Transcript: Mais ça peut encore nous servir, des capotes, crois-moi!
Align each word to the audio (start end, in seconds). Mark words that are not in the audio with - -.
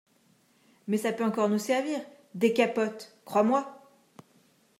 Mais 0.87 0.97
ça 0.97 1.11
peut 1.13 1.23
encore 1.23 1.47
nous 1.47 1.59
servir, 1.59 1.99
des 2.33 2.53
capotes, 2.53 3.15
crois-moi! 3.23 3.83